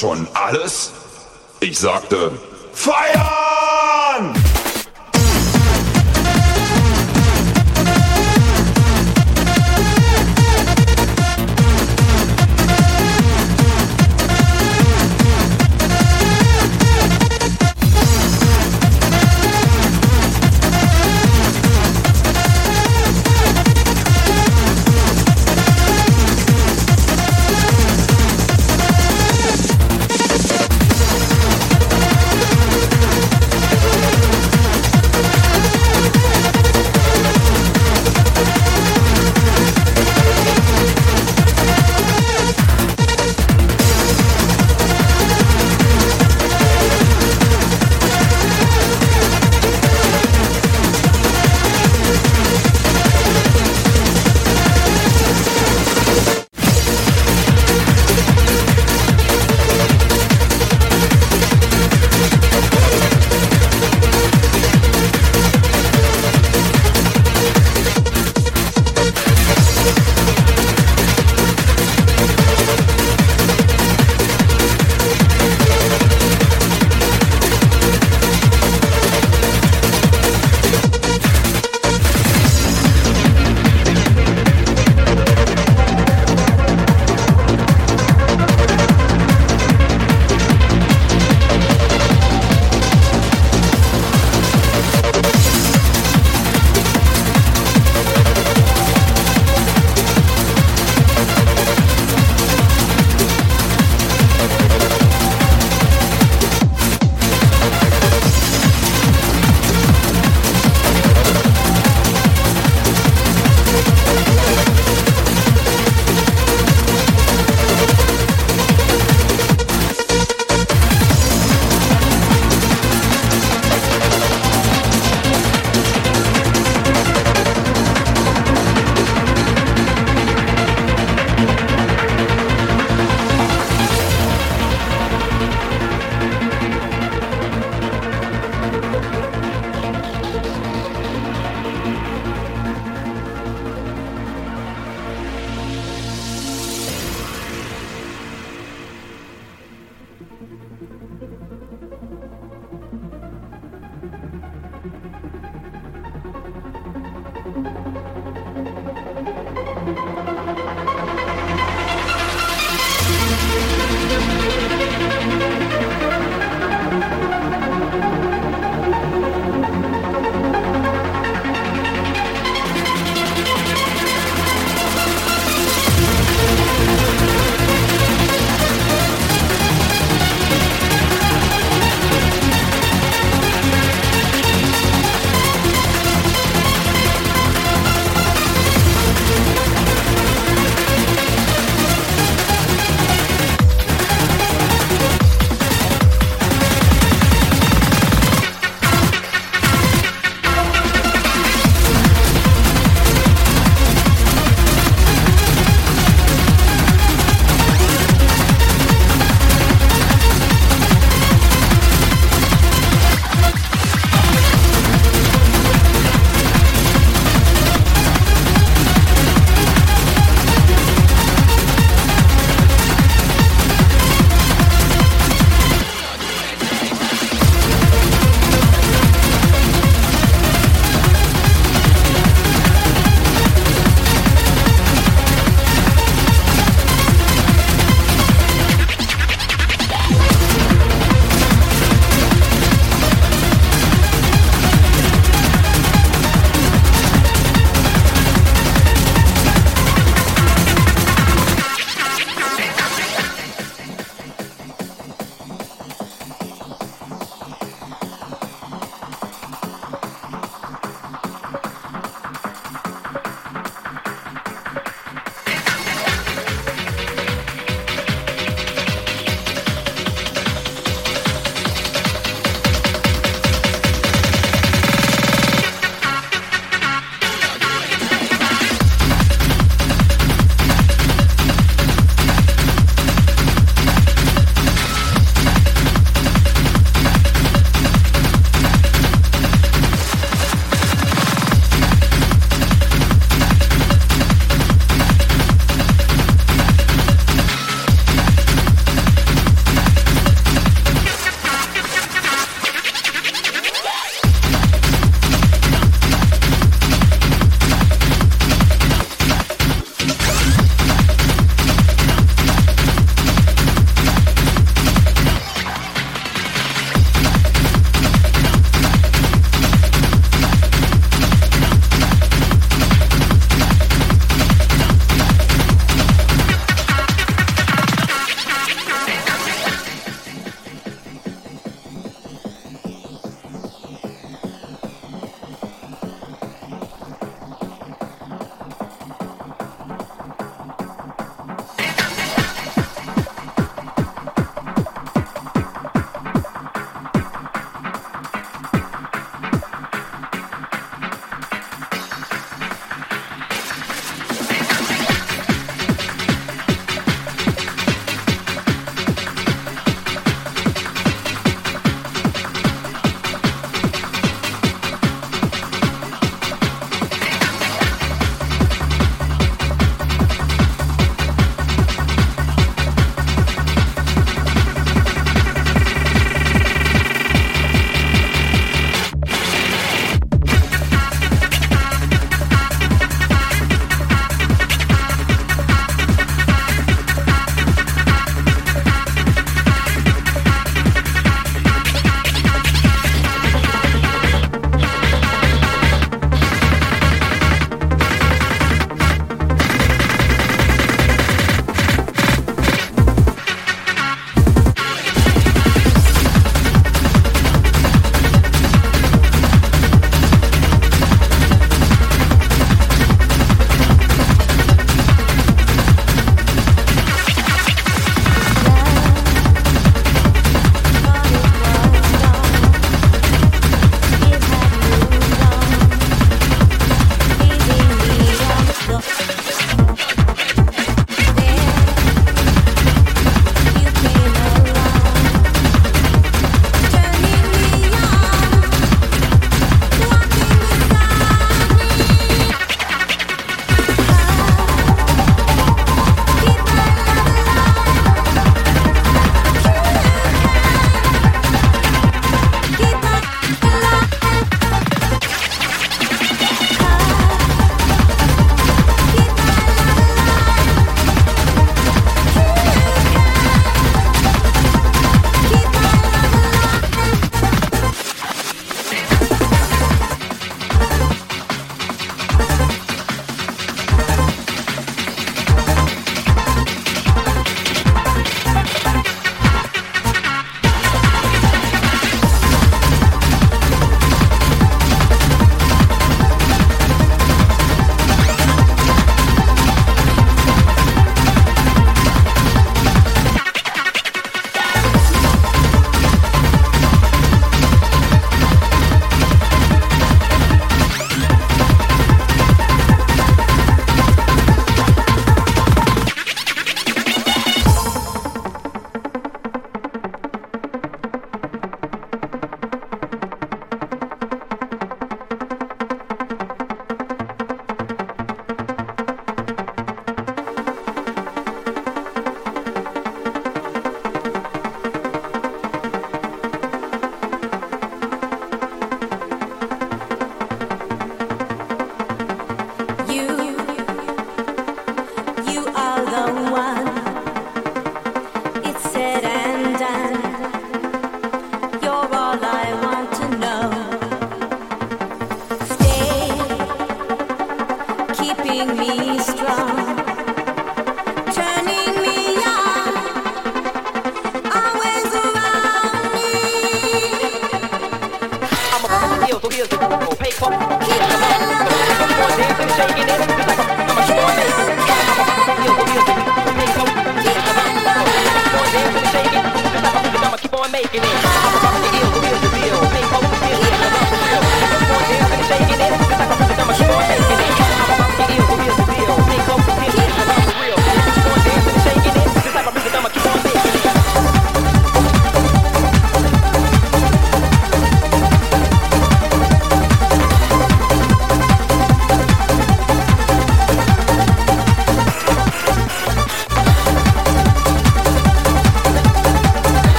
schon 0.00 0.26
alles? 0.32 0.92
Ich 1.60 1.78
sagte, 1.78 2.32
Feier! 2.72 3.59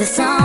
The 0.00 0.06
song 0.06 0.39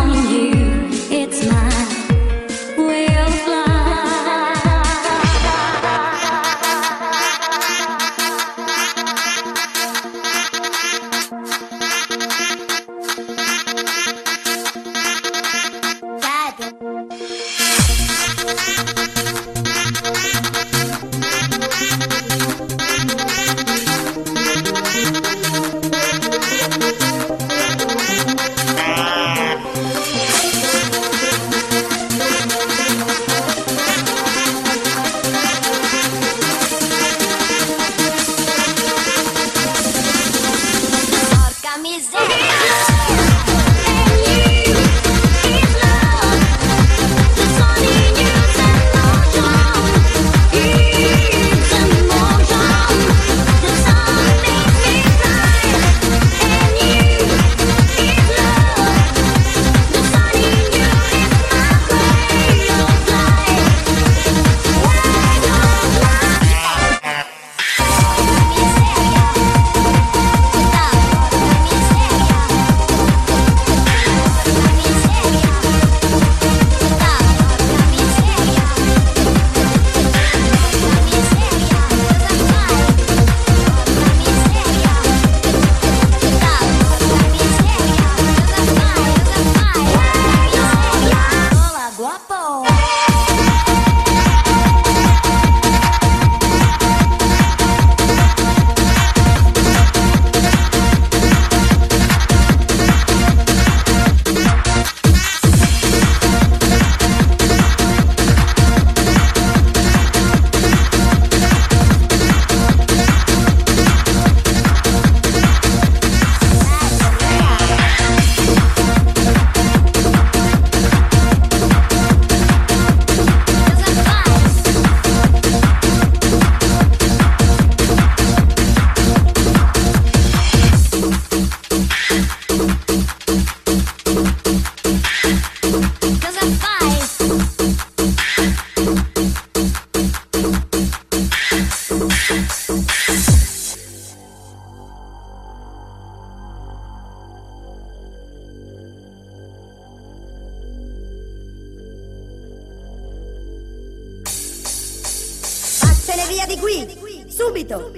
subito. 157.45 157.91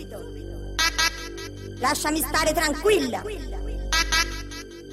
Lasciami 1.80 2.20
stare 2.22 2.54
tranquilla. 2.54 3.24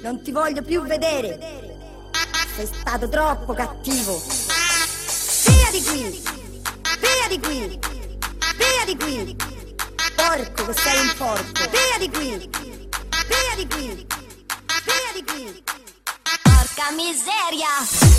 Non 0.01 0.21
ti 0.21 0.31
voglio 0.31 0.61
più 0.61 0.83
vedere. 0.83 1.63
Sei 2.55 2.67
stato 2.67 3.09
troppo 3.09 3.53
cattivo. 3.53 4.21
Via 5.45 5.71
di 5.71 5.83
qui! 5.83 6.23
Via 6.99 7.27
di 7.27 7.39
qui! 7.39 7.79
Via 8.55 8.85
di 8.85 8.95
qui! 8.95 9.35
Porco 10.15 10.65
che 10.65 10.73
sei 10.73 10.99
un 10.99 11.13
porco! 11.17 11.69
Via 11.69 11.97
di 11.99 12.09
qui! 12.09 12.49
Via 13.27 13.55
di 13.55 13.67
qui! 13.67 14.07
Via 14.85 15.11
di 15.13 15.23
qui! 15.25 15.63
Porca 16.43 16.91
miseria! 16.91 18.14